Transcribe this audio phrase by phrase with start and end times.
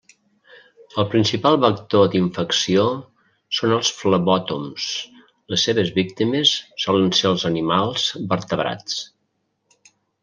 [1.01, 2.85] El principal vector d'infecció
[3.57, 4.87] són els flebòtoms;
[5.55, 6.55] les seves víctimes
[6.87, 9.01] solen ser els animals vertebrats.